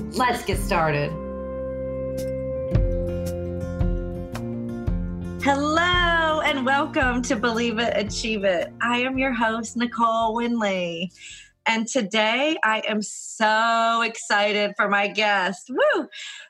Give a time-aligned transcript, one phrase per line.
[0.00, 1.10] Let's get started.
[5.42, 8.72] Hello, and welcome to Believe It, Achieve It.
[8.80, 11.10] I am your host, Nicole Winley.
[11.66, 15.68] And today I am so excited for my guest.
[15.68, 16.06] Woo!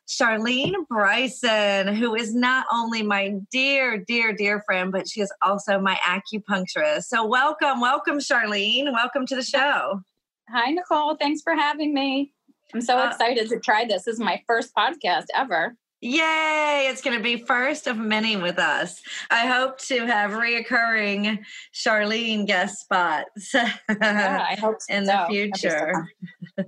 [0.06, 5.80] Charlene Bryson, who is not only my dear, dear, dear friend, but she is also
[5.80, 7.04] my acupuncturist.
[7.04, 8.92] So, welcome, welcome, Charlene.
[8.92, 10.02] Welcome to the show.
[10.50, 11.16] Hi, Nicole.
[11.16, 12.34] Thanks for having me.
[12.74, 14.04] I'm so uh, excited to try this.
[14.04, 15.74] This is my first podcast ever.
[16.00, 16.86] Yay!
[16.88, 19.02] It's going to be first of many with us.
[19.30, 21.40] I hope to have reoccurring
[21.74, 24.94] Charlene guest spots yeah, I hope so.
[24.94, 26.08] in the future.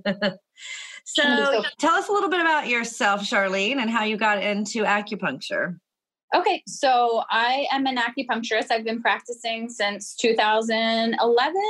[1.05, 5.79] so, tell us a little bit about yourself, Charlene, and how you got into acupuncture.
[6.35, 8.73] Okay, so I am an acupuncturist.
[8.73, 11.63] I've been practicing since 2011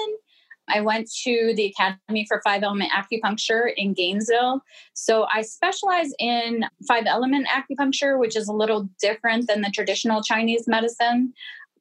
[0.73, 4.63] I went to the Academy for Five Element Acupuncture in Gainesville.
[4.95, 10.23] So I specialize in five element acupuncture, which is a little different than the traditional
[10.23, 11.33] Chinese medicine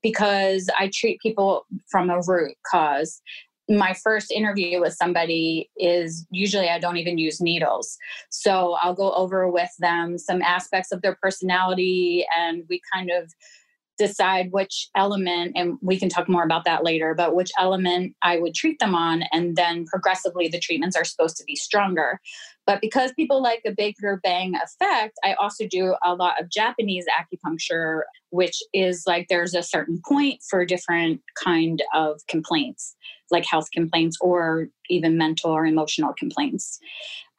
[0.02, 3.22] because I treat people from a root cause.
[3.68, 7.98] My first interview with somebody is usually I don't even use needles.
[8.30, 13.32] So I'll go over with them some aspects of their personality and we kind of
[14.00, 18.38] decide which element, and we can talk more about that later, but which element I
[18.40, 19.24] would treat them on.
[19.32, 22.20] And then progressively, the treatments are supposed to be stronger.
[22.70, 27.04] But because people like a bigger bang effect, I also do a lot of Japanese
[27.10, 32.96] acupuncture, which is like there's a certain point for different kind of complaints,
[33.32, 36.78] like health complaints or even mental or emotional complaints.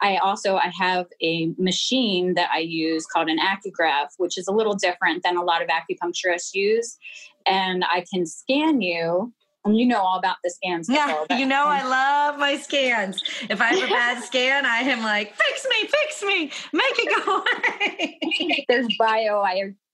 [0.00, 4.52] I also I have a machine that I use called an AcuGraph, which is a
[4.52, 6.98] little different than a lot of acupuncturists use,
[7.46, 9.32] and I can scan you
[9.64, 10.88] and you know all about the scans.
[10.88, 13.22] Yeah, you know I um, love my scans.
[13.48, 17.24] If I have a bad scan, I am like, fix me, fix me, make it
[17.24, 18.64] go away.
[18.68, 19.42] There's bio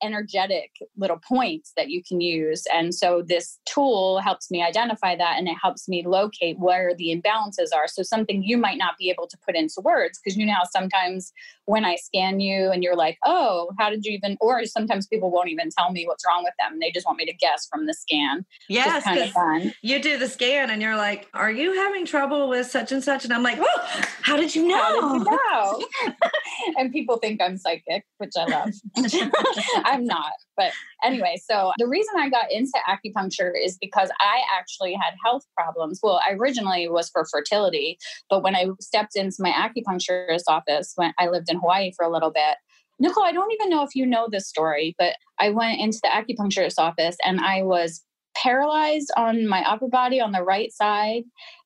[0.03, 2.63] energetic little points that you can use.
[2.73, 7.15] And so this tool helps me identify that and it helps me locate where the
[7.15, 7.87] imbalances are.
[7.87, 10.63] So something you might not be able to put into words because you know how
[10.71, 11.31] sometimes
[11.65, 15.31] when I scan you and you're like, oh, how did you even, or sometimes people
[15.31, 16.79] won't even tell me what's wrong with them.
[16.79, 18.45] They just want me to guess from the scan.
[18.69, 19.73] Yes, kind of fun.
[19.81, 23.25] you do the scan and you're like, are you having trouble with such and such?
[23.25, 24.77] And I'm like, oh, how did you know?
[24.77, 25.85] How did you know?
[26.77, 28.69] and people think I'm psychic, which I love.
[29.87, 30.33] I'm not.
[30.55, 35.43] But anyway, so the reason I got into acupuncture is because I actually had health
[35.55, 35.99] problems.
[36.03, 37.97] Well, I originally was for fertility,
[38.29, 42.11] but when I stepped into my acupuncturist office when I lived in Hawaii for a
[42.11, 42.57] little bit,
[42.99, 46.09] Nicole, I don't even know if you know this story, but I went into the
[46.09, 48.03] acupuncturist office and I was
[48.35, 51.23] paralyzed on my upper body on the right side,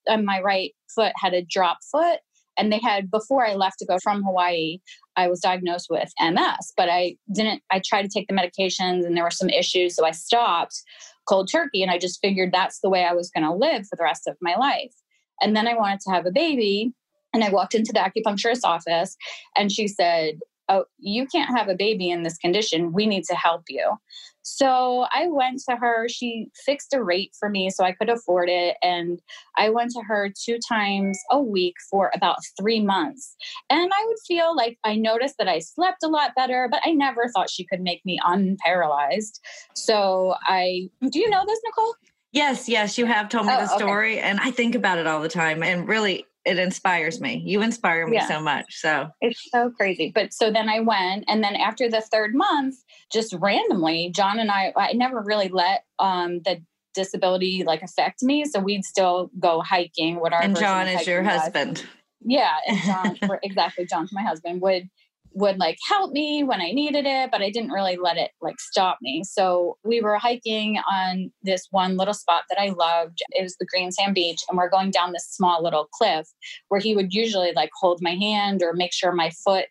[0.08, 2.20] and my right foot had a drop foot.
[2.58, 4.80] And they had, before I left to go from Hawaii,
[5.16, 9.16] I was diagnosed with MS, but I didn't, I tried to take the medications and
[9.16, 9.96] there were some issues.
[9.96, 10.82] So I stopped
[11.28, 13.96] cold turkey and I just figured that's the way I was going to live for
[13.96, 14.94] the rest of my life.
[15.42, 16.94] And then I wanted to have a baby.
[17.34, 19.16] And I walked into the acupuncturist's office
[19.56, 20.40] and she said,
[20.72, 22.94] Oh, you can't have a baby in this condition.
[22.94, 23.98] We need to help you.
[24.44, 26.08] So I went to her.
[26.08, 28.78] She fixed a rate for me so I could afford it.
[28.82, 29.20] And
[29.58, 33.36] I went to her two times a week for about three months.
[33.70, 36.92] And I would feel like I noticed that I slept a lot better, but I
[36.92, 39.42] never thought she could make me unparalyzed.
[39.76, 41.94] So I, do you know this, Nicole?
[42.32, 44.22] Yes, yes, you have told me oh, the story, okay.
[44.22, 45.64] and I think about it all the time.
[45.64, 47.44] And really, it inspires me.
[47.46, 48.28] You inspire me yeah.
[48.28, 48.66] so much.
[48.70, 50.12] So it's so crazy.
[50.14, 52.76] But so then I went, and then after the third month,
[53.12, 56.62] just randomly, John and I, I never really let um, the
[56.94, 58.46] disability like affect me.
[58.46, 60.20] So we'd still go hiking.
[60.20, 61.42] What our and John is your was.
[61.42, 61.86] husband.
[62.22, 63.86] Yeah, and John, exactly.
[63.86, 64.62] John's my husband.
[64.62, 64.90] Would
[65.34, 68.60] would like help me when I needed it, but I didn't really let it like
[68.60, 69.24] stop me.
[69.24, 73.22] So we were hiking on this one little spot that I loved.
[73.30, 76.28] It was the Green Sand Beach, and we're going down this small little cliff
[76.68, 79.66] where he would usually like hold my hand or make sure my foot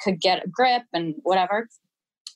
[0.00, 1.68] could get a grip and whatever.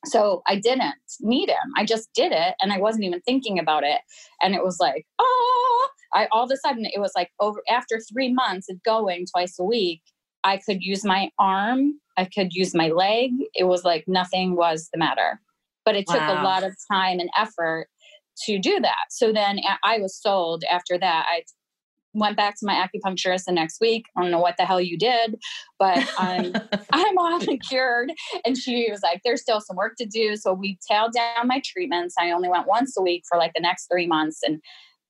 [0.06, 1.56] So I didn't need him.
[1.76, 4.00] I just did it and I wasn't even thinking about it.
[4.42, 8.00] And it was like, oh, I all of a sudden it was like over after
[8.00, 10.00] three months of going twice a week,
[10.42, 13.30] I could use my arm, I could use my leg.
[13.54, 15.40] It was like nothing was the matter.
[15.84, 16.42] But it took wow.
[16.42, 17.88] a lot of time and effort
[18.44, 19.06] to do that.
[19.08, 21.26] So then I was sold after that.
[21.28, 21.42] I
[22.12, 24.04] went back to my acupuncturist the next week.
[24.16, 25.36] I don't know what the hell you did,
[25.78, 26.52] but I'm
[26.92, 28.12] I'm off and cured.
[28.44, 31.62] And she was like, "There's still some work to do." So we tailed down my
[31.64, 32.14] treatments.
[32.18, 34.60] I only went once a week for like the next three months, and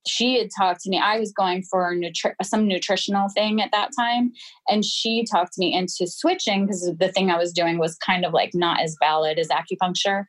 [0.06, 0.98] she had talked to me.
[0.98, 4.32] I was going for nutri- some nutritional thing at that time,
[4.68, 8.32] and she talked me into switching because the thing I was doing was kind of
[8.32, 10.24] like not as valid as acupuncture.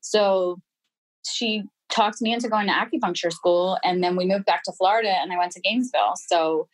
[0.00, 0.58] So
[1.26, 5.10] she talked me into going to acupuncture school, and then we moved back to Florida,
[5.10, 6.14] and I went to Gainesville.
[6.28, 6.68] So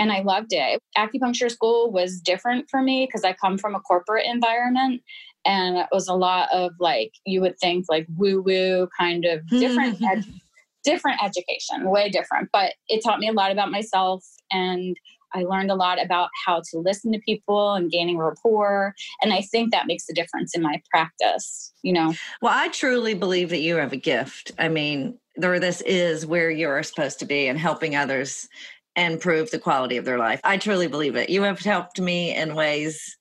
[0.00, 0.80] and I loved it.
[0.96, 5.02] Acupuncture school was different for me because I come from a corporate environment
[5.44, 9.46] and it was a lot of like you would think like woo woo kind of
[9.48, 10.04] different hmm.
[10.04, 10.24] ed-
[10.90, 12.48] different education, way different.
[12.52, 14.96] But it taught me a lot about myself and
[15.34, 18.94] I learned a lot about how to listen to people and gaining rapport.
[19.20, 22.14] And I think that makes a difference in my practice, you know.
[22.40, 24.52] Well, I truly believe that you have a gift.
[24.58, 28.48] I mean, there this is where you're supposed to be and helping others
[28.96, 30.40] improve the quality of their life.
[30.44, 31.30] I truly believe it.
[31.30, 33.16] You have helped me in ways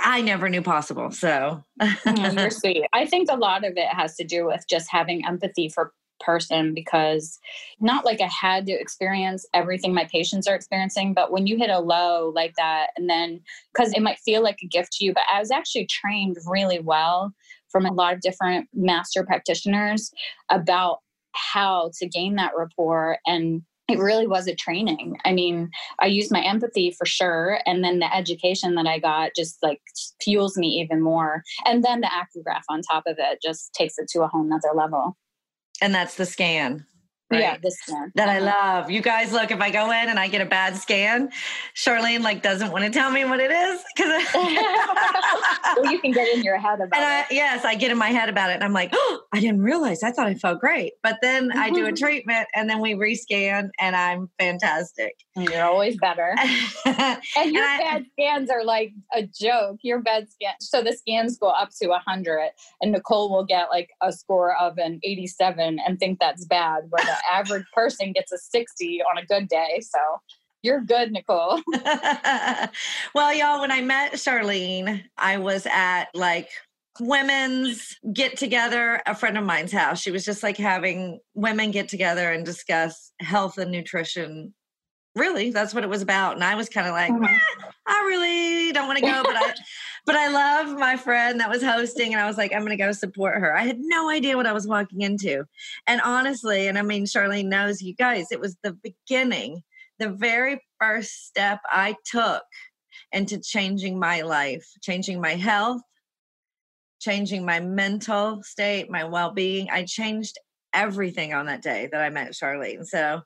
[0.00, 1.10] I never knew possible.
[1.10, 2.84] So mm, you're sweet.
[2.92, 6.74] I think a lot of it has to do with just having empathy for person
[6.74, 7.38] because
[7.80, 11.70] not like I had to experience everything my patients are experiencing, but when you hit
[11.70, 13.40] a low like that, and then
[13.72, 16.80] because it might feel like a gift to you, but I was actually trained really
[16.80, 17.32] well
[17.70, 20.10] from a lot of different master practitioners
[20.50, 20.98] about
[21.32, 25.16] how to gain that rapport and it really was a training.
[25.24, 27.60] I mean, I used my empathy for sure.
[27.64, 29.80] And then the education that I got just like
[30.22, 31.42] fuels me even more.
[31.64, 34.74] And then the AcuGraph on top of it just takes it to a whole nother
[34.74, 35.16] level.
[35.82, 36.86] And that's the scan.
[37.30, 37.40] Right?
[37.40, 38.80] Yeah, this scan that I uh-huh.
[38.80, 38.90] love.
[38.90, 41.30] You guys, look, if I go in and I get a bad scan,
[41.74, 46.34] Charlene like doesn't want to tell me what it is because well, you can get
[46.34, 47.26] in your head about I, it.
[47.30, 50.02] Yes, I get in my head about it, and I'm like, oh, I didn't realize.
[50.02, 53.68] I thought I felt great, but then I do a treatment, and then we rescan,
[53.78, 55.16] and I'm fantastic.
[55.36, 56.34] And you're always better.
[56.86, 59.78] and your and bad scans are like a joke.
[59.82, 60.54] Your bad scan.
[60.60, 64.78] So the scans go up to 100, and Nicole will get like a score of
[64.78, 66.84] an 87 and think that's bad.
[66.88, 69.80] Where the average person gets a 60 on a good day.
[69.82, 69.98] So
[70.62, 71.60] you're good, Nicole.
[73.14, 76.48] well, y'all, when I met Charlene, I was at like
[77.00, 80.00] women's get together, a friend of mine's house.
[80.00, 84.54] She was just like having women get together and discuss health and nutrition.
[85.14, 86.34] Really, that's what it was about.
[86.34, 87.24] And I was kind of like, mm-hmm.
[87.24, 87.38] eh,
[87.86, 89.54] I really don't want to go, but I
[90.06, 92.82] but I love my friend that was hosting, and I was like, I'm going to
[92.82, 93.56] go support her.
[93.56, 95.44] I had no idea what I was walking into.
[95.86, 99.62] And honestly, and I mean, Charlene knows you guys, it was the beginning,
[99.98, 102.42] the very first step I took
[103.12, 105.82] into changing my life, changing my health,
[107.00, 109.68] changing my mental state, my well being.
[109.70, 110.38] I changed
[110.74, 112.84] everything on that day that I met Charlene.
[112.84, 113.22] So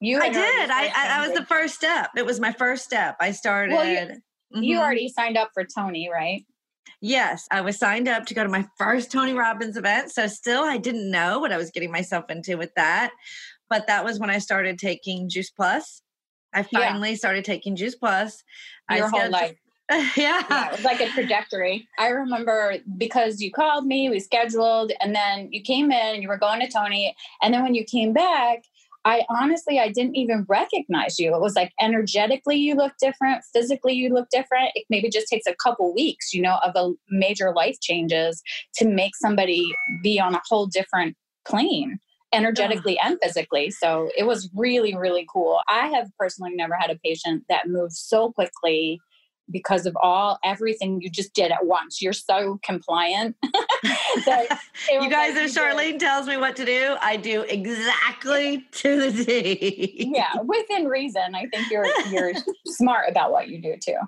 [0.00, 0.70] you I did.
[0.70, 2.10] I, I that was the first step.
[2.16, 3.16] It was my first step.
[3.20, 3.74] I started.
[3.74, 4.16] Well,
[4.54, 4.62] Mm-hmm.
[4.62, 6.44] You already signed up for Tony, right?
[7.00, 10.10] Yes, I was signed up to go to my first Tony Robbins event.
[10.10, 13.10] So still I didn't know what I was getting myself into with that.
[13.68, 16.02] But that was when I started taking Juice Plus.
[16.54, 17.16] I finally yeah.
[17.16, 18.42] started taking Juice Plus.
[18.90, 19.56] Your I whole life.
[19.90, 20.44] yeah.
[20.48, 20.68] yeah.
[20.68, 21.86] It was like a trajectory.
[21.98, 26.28] I remember because you called me, we scheduled, and then you came in and you
[26.28, 27.14] were going to Tony.
[27.42, 28.64] And then when you came back,
[29.04, 31.34] I honestly, I didn't even recognize you.
[31.34, 34.70] It was like energetically you look different, physically you look different.
[34.74, 38.42] It maybe just takes a couple weeks, you know, of a major life changes
[38.76, 41.98] to make somebody be on a whole different plane
[42.32, 43.70] energetically and physically.
[43.70, 45.60] So it was really, really cool.
[45.68, 49.00] I have personally never had a patient that moved so quickly
[49.50, 52.00] because of all everything you just did at once.
[52.00, 53.36] You're so compliant.
[53.84, 60.12] you guys, if Charlene tells me what to do, I do exactly to the T.
[60.14, 61.34] yeah, within reason.
[61.34, 62.32] I think you're you're
[62.66, 63.98] smart about what you do too.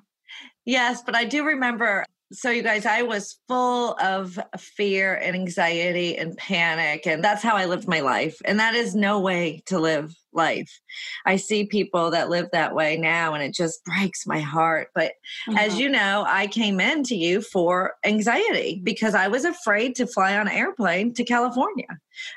[0.65, 6.19] Yes, but I do remember So, you guys, I was full of fear and anxiety
[6.19, 7.07] and panic.
[7.07, 8.37] And that's how I lived my life.
[8.45, 10.81] And that is no way to live life.
[11.25, 14.89] I see people that live that way now, and it just breaks my heart.
[14.93, 15.13] But
[15.49, 15.57] mm-hmm.
[15.57, 20.37] as you know, I came into you for anxiety because I was afraid to fly
[20.37, 21.87] on an airplane to California.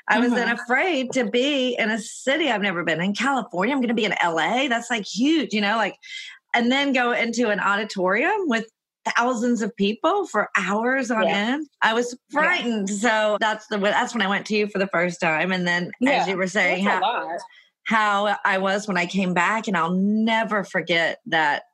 [0.08, 0.36] I was mm-hmm.
[0.36, 3.12] then afraid to be in a city I've never been in.
[3.14, 4.68] California, I'm going to be in LA.
[4.68, 5.96] That's like huge, you know, like
[6.54, 8.66] and then go into an auditorium with
[9.16, 11.36] thousands of people for hours on yeah.
[11.36, 11.68] end.
[11.82, 12.88] I was frightened.
[12.90, 12.96] Yeah.
[12.96, 15.52] So that's the that's when I went to you for the first time.
[15.52, 16.12] And then yeah.
[16.12, 17.38] as you were saying how,
[17.84, 21.64] how I was when I came back, and I'll never forget that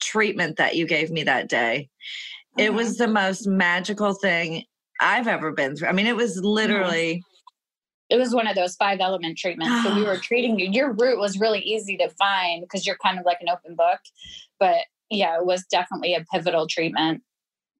[0.00, 1.88] treatment that you gave me that day.
[2.58, 2.76] It mm-hmm.
[2.76, 4.64] was the most magical thing
[5.00, 5.88] I've ever been through.
[5.88, 6.46] I mean, it was mm-hmm.
[6.46, 7.32] literally mm-hmm
[8.12, 9.82] it was one of those five element treatments.
[9.82, 10.68] so we were treating you.
[10.70, 14.00] Your route was really easy to find because you're kind of like an open book.
[14.60, 17.22] But yeah, it was definitely a pivotal treatment.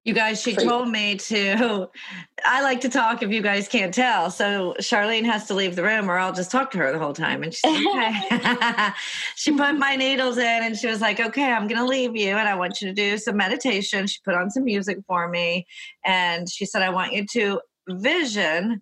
[0.05, 1.89] You guys, she told me to.
[2.45, 4.29] I like to talk if you guys can't tell.
[4.29, 7.13] So Charlene has to leave the room, or I'll just talk to her the whole
[7.13, 7.41] time.
[7.41, 8.89] And she's okay.
[9.35, 12.35] she put my needles in, and she was like, "Okay, I'm going to leave you,
[12.35, 15.65] and I want you to do some meditation." She put on some music for me,
[16.03, 18.81] and she said, "I want you to vision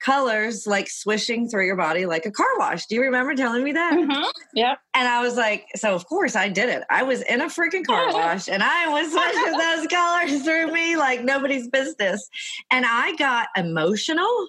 [0.00, 2.86] colors like swishing through your body like a car wash.
[2.86, 3.94] Do you remember telling me that?
[3.94, 4.24] Mm-hmm.
[4.54, 4.76] Yeah.
[4.94, 6.82] And I was like, so of course I did it.
[6.90, 10.96] I was in a freaking car wash and I was swishing those colors through me
[10.96, 12.28] like nobody's business.
[12.70, 14.48] And I got emotional.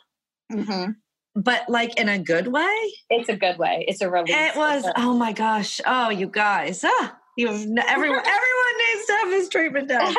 [0.51, 0.91] Mm-hmm.
[1.35, 2.75] But like in a good way.
[3.09, 3.85] It's a good way.
[3.87, 4.35] It's a release.
[4.35, 4.83] It was.
[4.97, 5.79] Oh my gosh!
[5.85, 6.83] Oh, you guys!
[6.83, 8.19] Ah, you have everyone.
[8.25, 10.13] everyone needs to have his treatment done.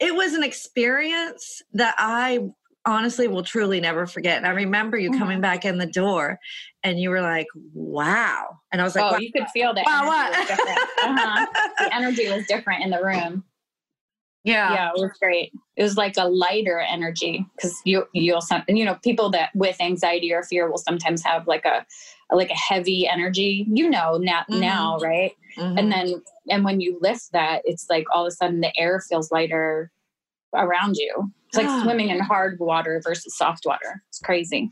[0.00, 2.48] it was an experience that I
[2.86, 4.38] honestly will truly never forget.
[4.38, 5.42] And I remember you coming mm-hmm.
[5.42, 6.38] back in the door
[6.82, 8.60] and you were like, wow.
[8.72, 9.18] And I was like, oh, wow.
[9.18, 9.84] you could feel that.
[9.84, 11.46] Wow, uh-huh.
[11.78, 13.44] The energy was different in the room.
[14.44, 14.72] Yeah.
[14.72, 15.52] Yeah, it was great.
[15.74, 20.32] It was like a lighter energy because you you'll you know people that with anxiety
[20.32, 21.84] or fear will sometimes have like a
[22.30, 23.66] like a heavy energy.
[23.68, 24.60] You know now mm-hmm.
[24.60, 25.76] now right, mm-hmm.
[25.76, 29.00] and then and when you lift that, it's like all of a sudden the air
[29.00, 29.90] feels lighter
[30.54, 31.32] around you.
[31.48, 34.02] It's like swimming in hard water versus soft water.
[34.08, 34.70] It's crazy.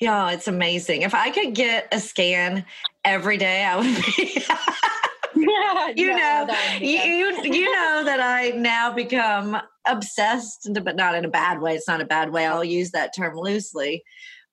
[0.00, 1.02] Yeah, it's amazing.
[1.02, 2.64] If I could get a scan
[3.04, 4.44] every day, I would be.
[5.96, 6.48] you know,
[6.80, 11.74] you, you you know that I now become obsessed, but not in a bad way.
[11.74, 12.46] It's not a bad way.
[12.46, 14.02] I'll use that term loosely,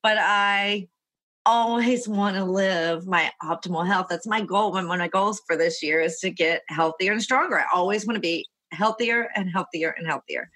[0.02, 0.88] but I
[1.46, 4.08] always want to live my optimal health.
[4.10, 4.72] That's my goal.
[4.72, 7.60] One of my goals for this year is to get healthier and stronger.
[7.60, 10.50] I always want to be healthier and healthier and healthier.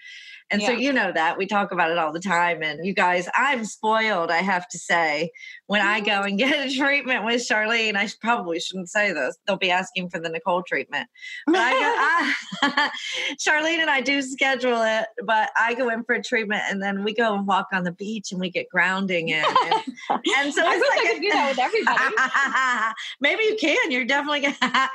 [0.50, 0.68] And yeah.
[0.68, 2.62] so you know that we talk about it all the time.
[2.64, 5.32] And you guys, I'm spoiled, I have to say.
[5.66, 9.38] When I go and get a treatment with Charlene, I probably shouldn't say this.
[9.46, 11.10] They'll be asking for the Nicole treatment.
[11.46, 12.92] But I, go, I,
[13.40, 17.04] Charlene and I do schedule it, but I go in for a treatment and then
[17.04, 19.44] we go and walk on the beach and we get grounding in.
[19.44, 19.74] And,
[20.10, 22.94] and so I it's like I do that with everybody.
[23.20, 23.92] maybe you can.
[23.92, 24.90] You're definitely gonna.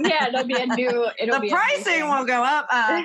[0.00, 1.08] yeah, it'll be a new.
[1.18, 2.66] It'll the pricing will go up.
[2.70, 3.02] Uh,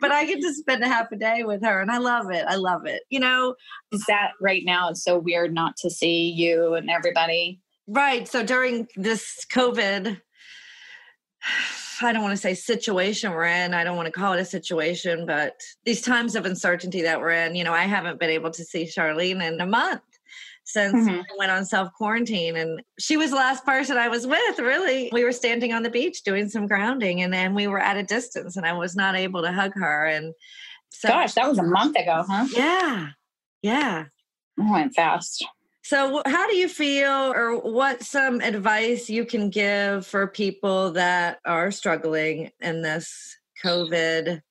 [0.00, 2.44] but I get to spend a half a day with her and I love it.
[2.48, 3.02] I love it.
[3.10, 3.54] You know,
[3.92, 7.60] is that right now it's so weird not to see you and everybody.
[7.86, 8.28] Right.
[8.28, 10.20] So during this COVID,
[12.02, 13.74] I don't want to say situation we're in.
[13.74, 17.30] I don't want to call it a situation, but these times of uncertainty that we're
[17.30, 20.02] in, you know, I haven't been able to see Charlene in a month
[20.68, 21.20] since mm-hmm.
[21.20, 22.56] I went on self quarantine.
[22.56, 25.08] And she was the last person I was with, really.
[25.12, 28.02] We were standing on the beach doing some grounding and then we were at a
[28.02, 30.04] distance and I was not able to hug her.
[30.04, 30.34] And
[30.90, 32.46] so, gosh, that was a month ago, huh?
[32.54, 33.08] Yeah.
[33.62, 34.04] Yeah.
[34.58, 35.44] It went fast.
[35.82, 41.38] So, how do you feel, or what some advice you can give for people that
[41.46, 44.42] are struggling in this COVID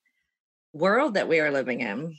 [0.72, 2.16] world that we are living in?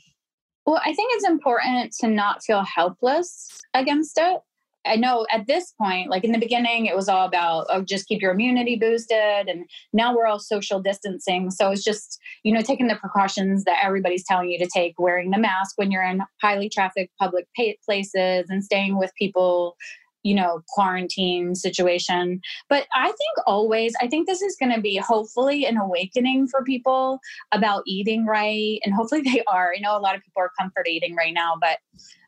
[0.66, 4.40] Well, I think it's important to not feel helpless against it.
[4.86, 8.06] I know at this point, like in the beginning, it was all about, oh, just
[8.08, 9.48] keep your immunity boosted.
[9.48, 11.50] And now we're all social distancing.
[11.50, 15.30] So it's just, you know, taking the precautions that everybody's telling you to take, wearing
[15.30, 17.46] the mask when you're in highly trafficked public
[17.84, 19.76] places and staying with people
[20.22, 22.40] you know, quarantine situation.
[22.68, 26.62] But I think always, I think this is going to be hopefully an awakening for
[26.62, 27.20] people
[27.52, 28.80] about eating right.
[28.84, 29.72] And hopefully they are.
[29.76, 31.78] I know a lot of people are comfort eating right now, but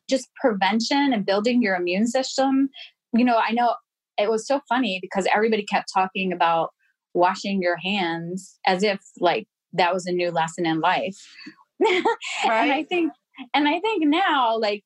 [0.09, 2.69] just prevention and building your immune system.
[3.13, 3.75] You know, I know
[4.19, 6.71] it was so funny because everybody kept talking about
[7.15, 11.17] washing your hands as if like that was a new lesson in life.
[11.81, 12.05] Right.
[12.45, 13.13] and I think
[13.55, 14.85] and I think now like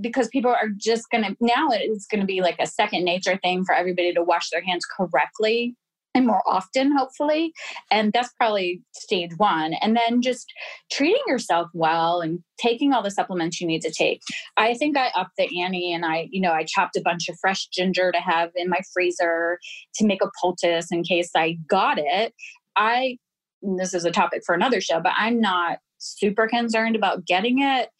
[0.00, 3.38] because people are just going to now it's going to be like a second nature
[3.42, 5.74] thing for everybody to wash their hands correctly
[6.16, 7.52] and more often, hopefully.
[7.90, 9.74] And that's probably stage one.
[9.74, 10.50] And then just
[10.90, 14.22] treating yourself well and taking all the supplements you need to take.
[14.56, 17.36] I think I upped the ante and I, you know, I chopped a bunch of
[17.38, 19.58] fresh ginger to have in my freezer
[19.96, 22.32] to make a poultice in case I got it.
[22.76, 23.18] I,
[23.60, 27.90] this is a topic for another show, but I'm not super concerned about getting it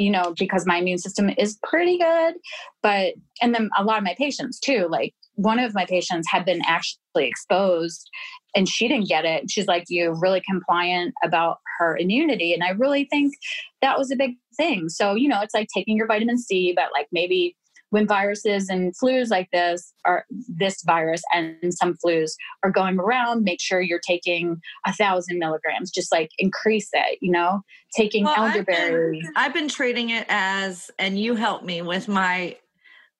[0.00, 2.34] you know, because my immune system is pretty good.
[2.82, 6.44] But, and then a lot of my patients too, like one of my patients had
[6.44, 8.08] been actually exposed
[8.56, 9.50] and she didn't get it.
[9.50, 12.54] She's like, You're really compliant about her immunity.
[12.54, 13.34] And I really think
[13.82, 14.88] that was a big thing.
[14.88, 17.56] So, you know, it's like taking your vitamin C, but like maybe
[17.90, 22.32] when viruses and flus like this are this virus and some flus
[22.64, 27.30] are going around, make sure you're taking a thousand milligrams, just like increase it, you
[27.30, 27.60] know,
[27.96, 29.18] taking well, elderberry.
[29.18, 32.56] I've been, I've been treating it as, and you help me with my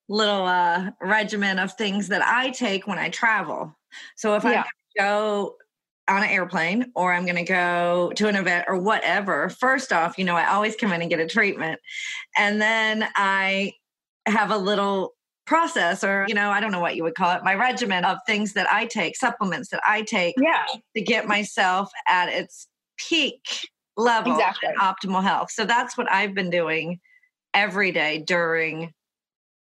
[0.09, 3.77] little uh, regimen of things that I take when I travel.
[4.17, 4.63] So if yeah.
[4.63, 5.57] I go
[6.09, 10.19] on an airplane or I'm going to go to an event or whatever, first off,
[10.19, 11.81] you know, I always come in and get a treatment.
[12.37, 13.75] And then I
[14.31, 15.15] have a little
[15.47, 18.19] process or you know i don't know what you would call it my regimen of
[18.25, 20.65] things that i take supplements that i take yeah.
[20.95, 24.69] to get myself at its peak level exactly.
[24.69, 27.01] and optimal health so that's what i've been doing
[27.53, 28.93] every day during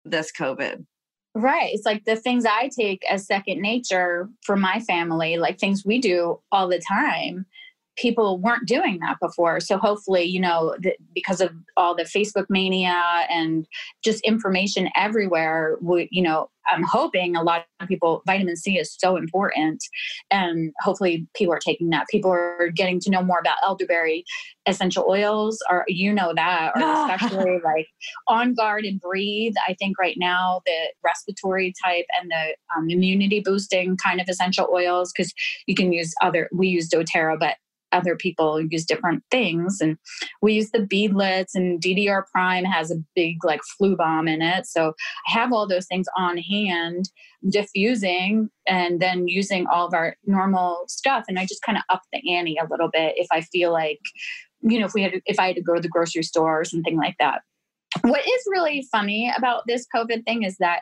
[0.05, 0.85] this covid
[1.33, 5.83] right it's like the things i take as second nature for my family like things
[5.83, 7.47] we do all the time
[7.95, 9.59] people weren't doing that before.
[9.59, 13.67] So hopefully, you know, the, because of all the Facebook mania and
[14.03, 18.95] just information everywhere, we, you know, I'm hoping a lot of people, vitamin C is
[18.97, 19.83] so important.
[20.31, 22.07] And hopefully people are taking that.
[22.09, 24.23] People are getting to know more about elderberry
[24.65, 27.87] essential oils, or you know that, or especially like
[28.27, 29.53] on guard and breathe.
[29.67, 34.69] I think right now the respiratory type and the um, immunity boosting kind of essential
[34.73, 35.33] oils, because
[35.67, 37.57] you can use other, we use doTERRA, but
[37.93, 39.79] other people use different things.
[39.79, 39.97] And
[40.41, 44.65] we use the beadlets, and DDR Prime has a big like flu bomb in it.
[44.65, 44.93] So
[45.27, 47.09] I have all those things on hand,
[47.49, 51.25] diffusing, and then using all of our normal stuff.
[51.27, 53.99] And I just kind of up the ante a little bit if I feel like,
[54.61, 56.65] you know, if we had, if I had to go to the grocery store or
[56.65, 57.41] something like that.
[58.01, 60.81] What is really funny about this COVID thing is that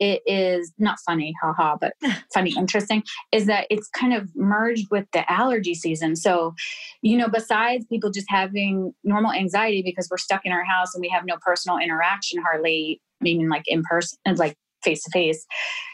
[0.00, 1.92] it is not funny, haha, but
[2.34, 6.16] funny, interesting, is that it's kind of merged with the allergy season.
[6.16, 6.54] So,
[7.02, 11.02] you know, besides people just having normal anxiety because we're stuck in our house and
[11.02, 15.46] we have no personal interaction hardly, meaning like in person, like face to face,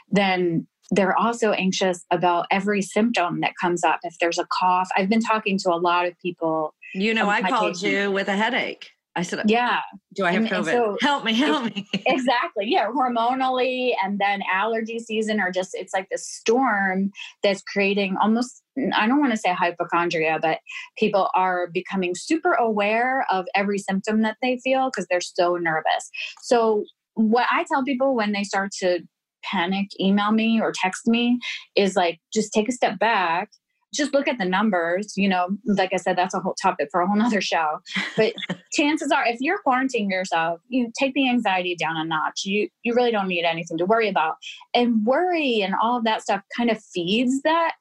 [0.09, 3.99] then they're also anxious about every symptom that comes up.
[4.05, 6.75] If there's a cough, I've been talking to a lot of people.
[6.95, 7.83] You know, I called patients.
[7.83, 8.91] you with a headache.
[9.17, 9.81] I said, Yeah.
[10.15, 10.59] Do I have and, COVID?
[10.59, 11.89] And so help me, help me.
[12.07, 12.67] exactly.
[12.67, 12.91] Yeah.
[12.91, 17.11] Hormonally and then allergy season are just, it's like the storm
[17.43, 18.63] that's creating almost,
[18.95, 20.59] I don't want to say hypochondria, but
[20.99, 26.11] people are becoming super aware of every symptom that they feel because they're so nervous.
[26.43, 29.01] So, what I tell people when they start to
[29.43, 31.39] panic, email me or text me
[31.75, 33.49] is like, just take a step back
[33.95, 35.15] just look at the numbers.
[35.17, 37.79] You know, like I said, that's a whole topic for a whole nother show.
[38.17, 38.35] But
[38.73, 42.43] chances are, if you're quarantining yourself, you take the anxiety down a notch.
[42.45, 44.37] You you really don't need anything to worry about.
[44.75, 47.75] And worry and all of that stuff kind of feeds that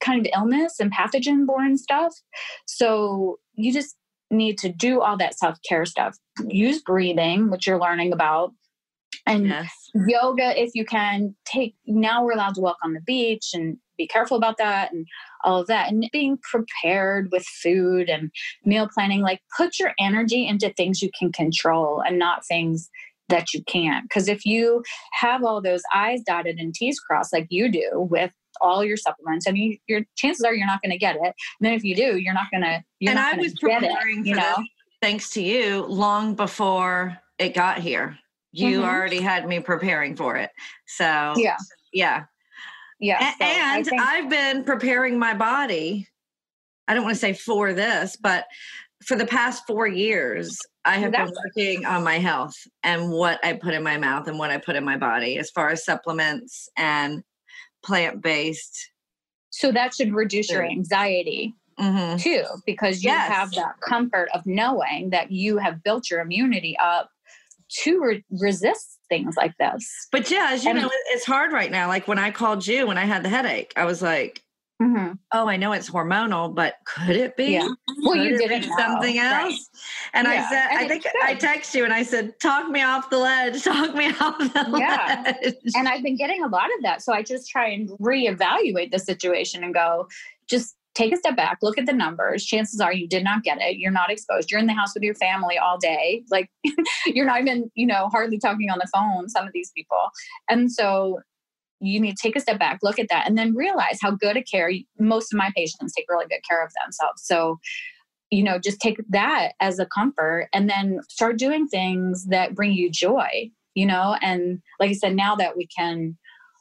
[0.00, 2.14] kind of illness and pathogen borne stuff.
[2.66, 3.96] So you just
[4.30, 6.16] need to do all that self care stuff.
[6.48, 8.52] Use breathing, which you're learning about.
[9.24, 9.70] And yes.
[10.06, 14.06] yoga, if you can, take now we're allowed to walk on the beach and be
[14.06, 15.06] careful about that and
[15.44, 18.30] all of that and being prepared with food and
[18.64, 22.88] meal planning like put your energy into things you can control and not things
[23.28, 24.04] that you can't.
[24.04, 24.82] Because if you
[25.12, 29.46] have all those i's dotted and t's crossed like you do with all your supplements
[29.46, 31.94] and you, your chances are you're not going to get it and then if you
[31.94, 34.66] do you're not going to and i was preparing it, you know this,
[35.02, 38.18] thanks to you long before it got here.
[38.52, 38.88] You mm-hmm.
[38.88, 40.50] already had me preparing for it.
[40.86, 41.56] So yeah.
[41.92, 42.24] yeah
[42.98, 43.32] yeah.
[43.38, 46.08] So and think- I've been preparing my body.
[46.88, 48.46] I don't want to say for this, but
[49.04, 53.54] for the past four years, I have been working on my health and what I
[53.54, 56.68] put in my mouth and what I put in my body as far as supplements
[56.76, 57.22] and
[57.84, 58.90] plant based.
[59.50, 62.18] So that should reduce your anxiety mm-hmm.
[62.18, 63.30] too, because you yes.
[63.30, 67.10] have that comfort of knowing that you have built your immunity up
[67.68, 70.08] to re- resist things like this.
[70.12, 71.88] But yeah, as you and, know, it's hard right now.
[71.88, 74.42] Like when I called you when I had the headache, I was like,
[74.82, 75.12] mm-hmm.
[75.32, 77.52] oh, I know it's hormonal, but could it be?
[77.52, 77.68] Yeah.
[78.02, 79.32] Well, could you didn't something else.
[79.42, 79.58] Right.
[80.14, 80.32] And yeah.
[80.32, 83.18] I said, and I think I text you and I said, talk me off the
[83.18, 85.34] ledge, talk me off the yeah.
[85.42, 85.54] ledge.
[85.74, 87.02] And I've been getting a lot of that.
[87.02, 90.08] So I just try and reevaluate the situation and go,
[90.48, 92.44] just take a step back, look at the numbers.
[92.44, 93.76] Chances are you did not get it.
[93.76, 94.50] You're not exposed.
[94.50, 96.24] You're in the house with your family all day.
[96.36, 96.50] Like
[97.06, 100.10] you're not even, you know, hardly talking on the phone, some of these people.
[100.50, 101.20] And so
[101.80, 104.36] you need to take a step back, look at that, and then realize how good
[104.36, 107.22] a care most of my patients take really good care of themselves.
[107.24, 107.58] So,
[108.30, 112.72] you know, just take that as a comfort and then start doing things that bring
[112.72, 114.16] you joy, you know.
[114.20, 116.18] And like I said, now that we can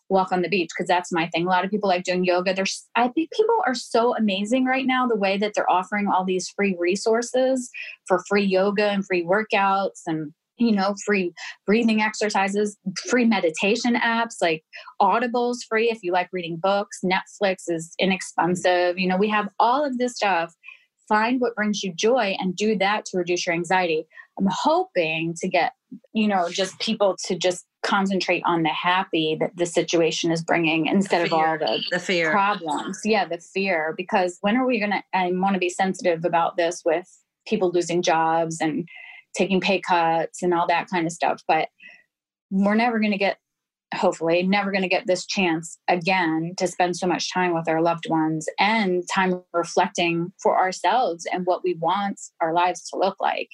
[0.10, 1.46] walk on the beach, because that's my thing.
[1.46, 2.54] A lot of people like doing yoga.
[2.54, 6.24] There's, I think people are so amazing right now the way that they're offering all
[6.24, 7.70] these free resources
[8.08, 11.34] for free yoga and free workouts and you know, free
[11.66, 12.78] breathing exercises,
[13.10, 14.64] free meditation apps like
[15.02, 18.98] Audible's free if you like reading books, Netflix is inexpensive.
[18.98, 20.54] You know, we have all of this stuff.
[21.10, 24.08] Find what brings you joy and do that to reduce your anxiety.
[24.38, 25.74] I'm hoping to get,
[26.14, 30.88] you know, just people to just concentrate on the happy that the situation is bringing
[30.88, 33.00] instead of all the, the fear problems.
[33.06, 33.94] Yeah, the fear.
[33.96, 37.08] Because when are we going to, I want to be sensitive about this with
[37.48, 38.88] people losing jobs and
[39.38, 41.42] taking pay cuts and all that kind of stuff.
[41.48, 41.70] But
[42.50, 43.38] we're never going to get,
[43.94, 47.82] hopefully, never going to get this chance again to spend so much time with our
[47.82, 53.16] loved ones and time reflecting for ourselves and what we want our lives to look
[53.22, 53.50] like.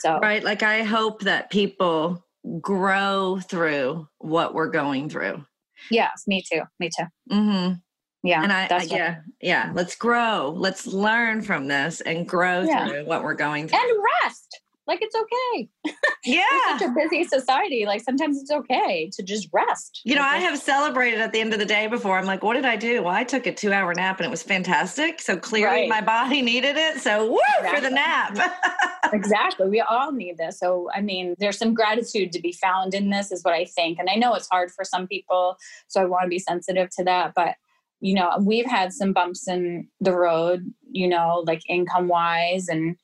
[0.00, 0.42] So, right.
[0.42, 2.24] Like, I hope that people
[2.60, 5.44] grow through what we're going through.
[5.90, 6.62] Yes, me too.
[6.78, 7.06] Me too.
[7.30, 7.74] Mm-hmm.
[8.22, 8.42] Yeah.
[8.42, 9.70] And I, I yeah, yeah.
[9.74, 10.52] Let's grow.
[10.56, 12.88] Let's learn from this and grow yeah.
[12.88, 13.78] through what we're going through.
[13.78, 15.68] And rest like it's okay.
[16.24, 16.42] Yeah.
[16.76, 17.86] such a busy society.
[17.86, 20.00] Like sometimes it's okay to just rest.
[20.02, 22.18] You know, I have celebrated at the end of the day before.
[22.18, 23.04] I'm like, what did I do?
[23.04, 25.20] Well, I took a two hour nap and it was fantastic.
[25.20, 25.88] So clearly right.
[25.88, 27.00] my body needed it.
[27.00, 27.76] So woo exactly.
[27.76, 28.56] for the nap.
[29.12, 29.68] exactly.
[29.68, 30.58] We all need this.
[30.58, 34.00] So I mean, there's some gratitude to be found in this, is what I think.
[34.00, 35.56] And I know it's hard for some people.
[35.86, 37.34] So I want to be sensitive to that.
[37.36, 37.54] But
[38.00, 42.96] you know, we've had some bumps in the road, you know, like income wise and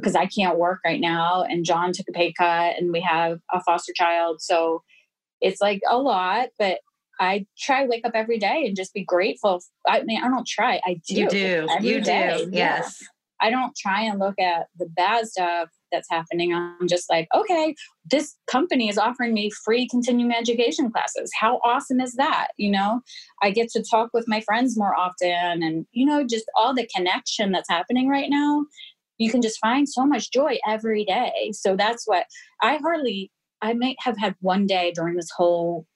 [0.00, 1.42] because I can't work right now.
[1.42, 4.40] And John took a pay cut and we have a foster child.
[4.40, 4.82] So
[5.40, 6.78] it's like a lot, but
[7.18, 9.62] I try wake up every day and just be grateful.
[9.86, 10.80] I mean, I don't try.
[10.84, 11.14] I do.
[11.14, 11.66] You do.
[11.80, 12.44] You day.
[12.44, 12.50] do.
[12.52, 12.98] Yes.
[13.00, 13.08] Yeah.
[13.42, 16.52] I don't try and look at the bad stuff that's happening.
[16.52, 17.74] I'm just like, okay,
[18.10, 21.30] this company is offering me free continuing education classes.
[21.38, 22.48] How awesome is that?
[22.58, 23.00] You know,
[23.42, 26.88] I get to talk with my friends more often and, you know, just all the
[26.94, 28.66] connection that's happening right now
[29.20, 31.52] you can just find so much joy every day.
[31.52, 32.24] So that's what
[32.62, 33.30] I hardly,
[33.60, 35.86] I might have had one day during this whole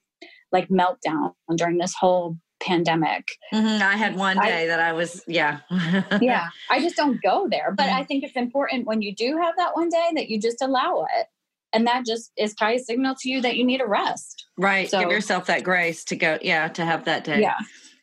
[0.53, 3.25] like meltdown during this whole pandemic.
[3.53, 3.83] Mm-hmm.
[3.83, 5.61] I had one day I, that I was, yeah.
[6.21, 6.49] yeah.
[6.71, 7.73] I just don't go there.
[7.75, 7.97] But mm-hmm.
[7.97, 11.07] I think it's important when you do have that one day that you just allow
[11.17, 11.27] it.
[11.73, 14.47] And that just is probably a signal to you that you need a rest.
[14.59, 14.89] Right.
[14.89, 17.41] So, Give yourself that grace to go, yeah, to have that day.
[17.41, 17.59] Yeah.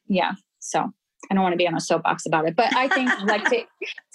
[0.08, 0.32] Yeah.
[0.60, 0.92] So
[1.30, 3.64] I don't want to be on a soapbox about it, but I think like to,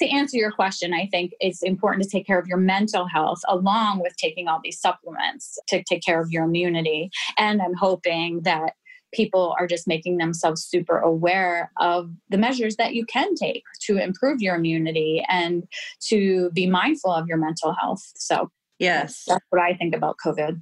[0.00, 3.40] to answer your question, I think it's important to take care of your mental health
[3.48, 7.10] along with taking all these supplements to take care of your immunity.
[7.38, 8.74] And I'm hoping that
[9.14, 13.96] people are just making themselves super aware of the measures that you can take to
[13.96, 15.64] improve your immunity and
[16.08, 18.02] to be mindful of your mental health.
[18.16, 20.60] So, yes, that's what I think about COVID.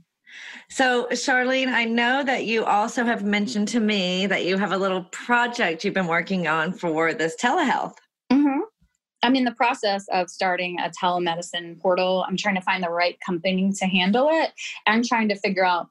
[0.68, 4.78] So, Charlene, I know that you also have mentioned to me that you have a
[4.78, 7.94] little project you've been working on for this telehealth.
[8.32, 8.60] Mm-hmm.
[9.22, 12.24] I'm in the process of starting a telemedicine portal.
[12.28, 14.52] I'm trying to find the right company to handle it.
[14.86, 15.88] I'm trying to figure out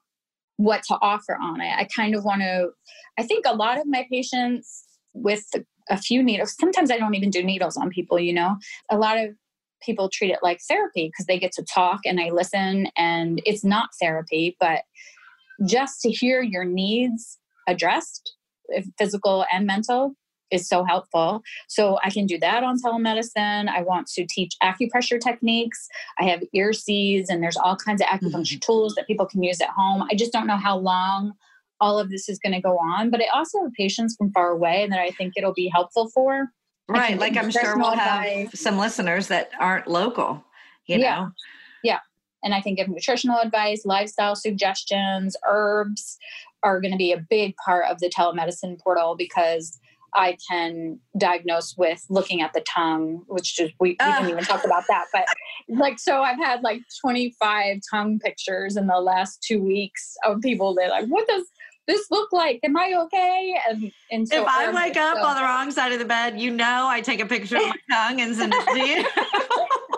[0.57, 1.73] what to offer on it.
[1.75, 2.69] I kind of want to,
[3.17, 5.45] I think a lot of my patients with
[5.89, 8.57] a few needles, sometimes I don't even do needles on people, you know.
[8.91, 9.31] A lot of
[9.85, 13.63] people treat it like therapy because they get to talk and I listen and it's
[13.63, 14.81] not therapy, but
[15.65, 18.35] just to hear your needs addressed,
[18.97, 20.15] physical and mental,
[20.51, 21.41] is so helpful.
[21.67, 23.67] So I can do that on telemedicine.
[23.69, 25.87] I want to teach acupressure techniques.
[26.19, 28.71] I have ear seeds and there's all kinds of acupuncture mm-hmm.
[28.71, 30.03] tools that people can use at home.
[30.11, 31.33] I just don't know how long
[31.81, 34.49] all of this is going to go on, but I also have patients from far
[34.49, 36.49] away that I think it'll be helpful for.
[36.87, 37.17] Right.
[37.17, 40.43] Like I'm sure we'll have some listeners that aren't local,
[40.85, 41.15] you yeah.
[41.15, 41.31] know?
[41.83, 41.99] Yeah.
[42.43, 46.17] And I can give nutritional advice, lifestyle suggestions, herbs
[46.61, 49.79] are going to be a big part of the telemedicine portal because
[50.15, 54.19] I can diagnose with looking at the tongue, which just we, we uh.
[54.19, 55.05] didn't even talk about that.
[55.11, 55.25] But
[55.69, 60.75] like, so I've had like 25 tongue pictures in the last two weeks of people
[60.75, 61.43] that like, what does
[61.87, 62.59] this look like?
[62.63, 63.55] Am I okay?
[63.69, 66.39] And, and so if I wake up so, on the wrong side of the bed,
[66.39, 69.05] you know I take a picture of my tongue and send it to you.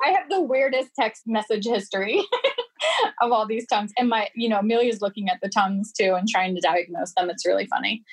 [0.06, 2.22] I have the weirdest text message history
[3.22, 3.92] of all these tongues.
[3.98, 7.30] And my, you know, Amelia's looking at the tongues too and trying to diagnose them.
[7.30, 8.04] It's really funny.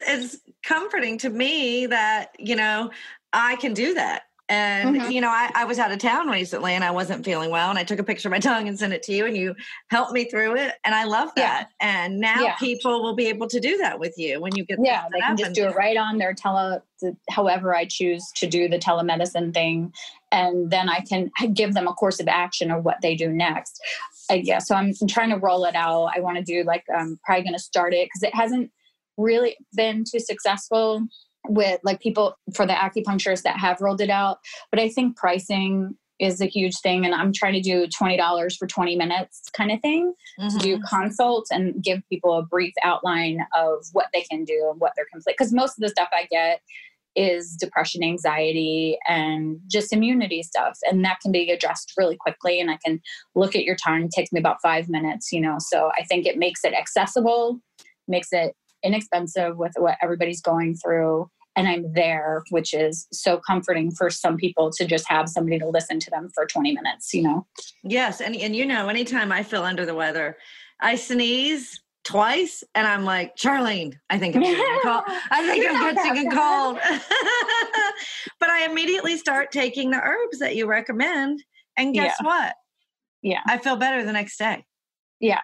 [0.00, 2.90] It's comforting to me that, you know,
[3.32, 4.22] I can do that.
[4.50, 5.10] And, mm-hmm.
[5.12, 7.70] you know, I, I was out of town recently and I wasn't feeling well.
[7.70, 9.54] And I took a picture of my tongue and sent it to you, and you
[9.90, 10.74] helped me through it.
[10.84, 11.70] And I love that.
[11.80, 11.88] Yeah.
[12.02, 12.56] And now yeah.
[12.56, 15.36] people will be able to do that with you when you get Yeah, they can
[15.36, 16.82] just do it right on their tele,
[17.30, 19.92] however I choose to do the telemedicine thing.
[20.32, 23.80] And then I can give them a course of action of what they do next.
[24.28, 26.10] Uh, yeah, so I'm, I'm, trying to roll it out.
[26.16, 28.72] I want to do like, I'm probably going to start it because it hasn't
[29.16, 31.06] really been too successful
[31.48, 34.38] with like people for the acupuncturists that have rolled it out.
[34.70, 37.04] But I think pricing is a huge thing.
[37.04, 40.56] And I'm trying to do $20 for 20 minutes kind of thing mm-hmm.
[40.56, 40.84] to do mm-hmm.
[40.84, 45.06] consults and give people a brief outline of what they can do and what they're
[45.10, 45.34] complete.
[45.38, 46.60] Because most of the stuff I get
[47.16, 50.78] is depression, anxiety, and just immunity stuff.
[50.88, 52.60] And that can be addressed really quickly.
[52.60, 53.00] And I can
[53.34, 55.56] look at your tongue, it takes me about five minutes, you know.
[55.58, 57.60] So I think it makes it accessible,
[58.06, 63.90] makes it inexpensive with what everybody's going through and I'm there, which is so comforting
[63.90, 67.22] for some people to just have somebody to listen to them for 20 minutes, you
[67.22, 67.46] know?
[67.82, 68.20] Yes.
[68.20, 70.36] And, and you know, anytime I feel under the weather,
[70.80, 75.04] I sneeze twice and I'm like, Charlene, I think I'm getting a cold.
[75.30, 76.78] I think I'm getting a cold.
[78.40, 81.42] but I immediately start taking the herbs that you recommend.
[81.76, 82.26] And guess yeah.
[82.26, 82.54] what?
[83.22, 83.40] Yeah.
[83.46, 84.64] I feel better the next day.
[85.20, 85.40] Yeah.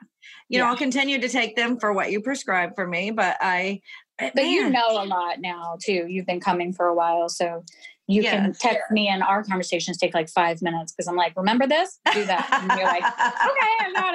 [0.48, 0.66] You know.
[0.66, 3.80] I'll continue to take them for what you prescribe for me, but I
[4.18, 4.50] but Man.
[4.50, 6.06] you know a lot now too.
[6.08, 7.64] You've been coming for a while, so
[8.06, 8.32] you yes.
[8.32, 11.98] can text me and our conversations take like five minutes because I'm like, remember this?
[12.12, 12.48] Do that.
[12.52, 14.14] And you're like, okay, I got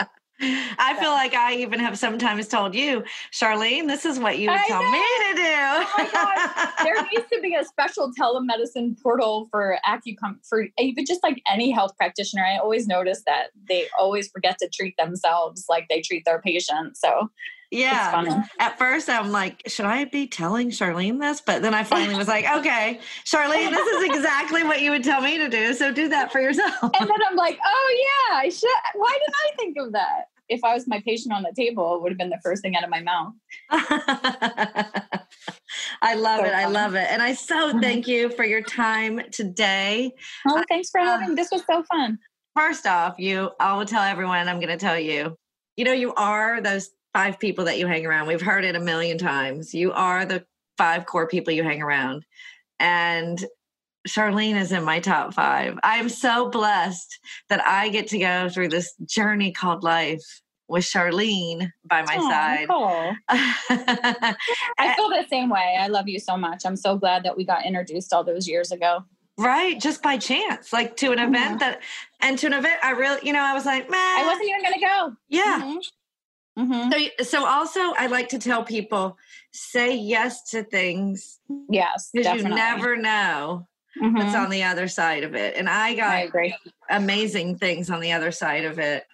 [0.00, 0.08] it.
[0.78, 4.58] I feel like I even have sometimes told you, Charlene, this is what you would
[4.58, 4.90] I tell know.
[4.90, 5.42] me to do.
[5.42, 6.72] Oh my gosh.
[6.82, 11.70] there needs to be a special telemedicine portal for acupuncture, for even just like any
[11.70, 12.42] health practitioner.
[12.42, 17.00] I always notice that they always forget to treat themselves like they treat their patients.
[17.00, 17.30] So
[17.70, 18.42] yeah.
[18.58, 21.40] At first, I'm like, should I be telling Charlene this?
[21.40, 25.20] But then I finally was like, okay, Charlene, this is exactly what you would tell
[25.20, 25.72] me to do.
[25.74, 26.74] So do that for yourself.
[26.82, 28.68] And then I'm like, oh, yeah, I should.
[28.94, 30.24] Why didn't I think of that?
[30.48, 32.74] If I was my patient on the table, it would have been the first thing
[32.74, 33.32] out of my mouth.
[36.02, 36.50] I love so it.
[36.50, 36.60] Fun.
[36.60, 37.06] I love it.
[37.08, 37.78] And I so mm-hmm.
[37.78, 40.12] thank you for your time today.
[40.48, 41.30] Oh, thanks for having.
[41.30, 42.18] Uh, this was so fun.
[42.56, 45.36] First off, you, I will tell everyone, I'm going to tell you,
[45.76, 48.26] you know, you are those five people that you hang around.
[48.26, 49.74] We've heard it a million times.
[49.74, 50.44] You are the
[50.78, 52.24] five core people you hang around.
[52.78, 53.44] And
[54.08, 55.78] Charlene is in my top five.
[55.82, 57.18] I'm so blessed
[57.48, 60.22] that I get to go through this journey called life
[60.68, 62.68] with Charlene by my oh, side.
[62.68, 63.14] Cool.
[63.28, 65.76] I feel the same way.
[65.78, 66.62] I love you so much.
[66.64, 69.04] I'm so glad that we got introduced all those years ago.
[69.36, 71.34] Right, just by chance, like to an mm-hmm.
[71.34, 71.80] event that,
[72.20, 74.62] and to an event, I really, you know, I was like, man, I wasn't even
[74.62, 75.12] going to go.
[75.28, 75.78] Yeah, mm-hmm.
[76.58, 76.90] Mm-hmm.
[77.18, 79.16] So, so also, I like to tell people
[79.52, 81.40] say yes to things.
[81.68, 83.66] Yes, because you never know
[84.00, 84.16] mm-hmm.
[84.16, 85.56] what's on the other side of it.
[85.56, 86.54] And I got I
[86.90, 89.04] amazing things on the other side of it.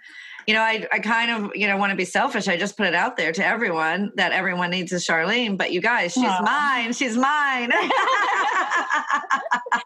[0.47, 2.47] You know, I, I kind of, you know, want to be selfish.
[2.47, 5.81] I just put it out there to everyone that everyone needs a Charlene, but you
[5.81, 6.45] guys, she's Aww.
[6.45, 6.93] mine.
[6.93, 7.73] She's mine.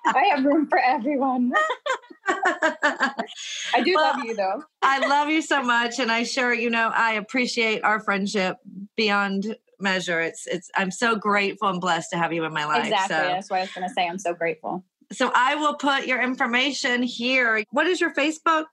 [0.04, 1.52] I have room for everyone.
[2.28, 4.62] I do well, love you though.
[4.82, 5.98] I love you so much.
[5.98, 8.56] And I sure, you know, I appreciate our friendship
[8.96, 10.20] beyond measure.
[10.20, 12.84] It's it's I'm so grateful and blessed to have you in my life.
[12.84, 13.16] Exactly.
[13.16, 13.22] So.
[13.22, 14.06] That's what I was gonna say.
[14.06, 14.84] I'm so grateful.
[15.12, 17.64] So I will put your information here.
[17.70, 18.66] What is your Facebook?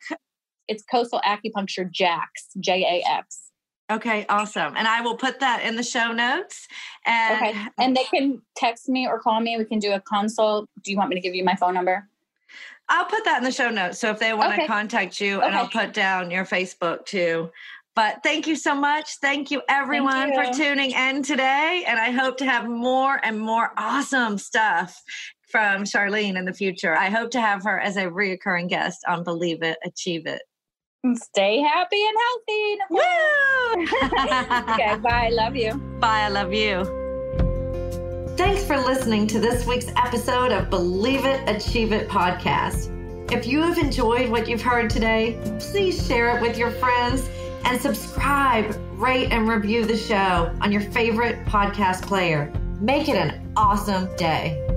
[0.67, 3.51] It's Coastal Acupuncture Jax, J A X.
[3.89, 4.73] Okay, awesome.
[4.75, 6.67] And I will put that in the show notes.
[7.06, 7.67] And okay.
[7.80, 9.58] And they can text me or call me.
[9.58, 10.69] We can do a consult.
[10.84, 12.06] Do you want me to give you my phone number?
[12.89, 13.99] I'll put that in the show notes.
[13.99, 14.63] So if they want okay.
[14.63, 15.47] to contact you, okay.
[15.47, 17.49] and I'll put down your Facebook too.
[17.95, 19.17] But thank you so much.
[19.21, 20.53] Thank you everyone thank you.
[20.53, 21.84] for tuning in today.
[21.88, 25.01] And I hope to have more and more awesome stuff
[25.49, 26.95] from Charlene in the future.
[26.95, 30.41] I hope to have her as a reoccurring guest on Believe It, Achieve It.
[31.15, 32.77] Stay happy and healthy.
[32.89, 34.73] Woo!
[34.73, 35.27] okay, bye.
[35.27, 35.73] I love you.
[35.99, 36.21] Bye.
[36.21, 36.83] I love you.
[38.36, 42.93] Thanks for listening to this week's episode of Believe It, Achieve It podcast.
[43.31, 47.29] If you have enjoyed what you've heard today, please share it with your friends
[47.65, 52.51] and subscribe, rate, and review the show on your favorite podcast player.
[52.79, 54.77] Make it an awesome day.